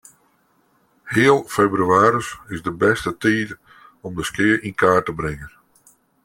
Heal 1.03 1.43
febrewaris 1.55 2.29
is 2.53 2.61
de 2.67 2.71
bêste 2.81 3.11
tiid 3.21 3.49
om 4.07 4.11
de 4.17 4.25
skea 4.29 4.55
yn 4.67 4.75
kaart 4.81 5.05
te 5.07 5.13
bringen. 5.21 5.51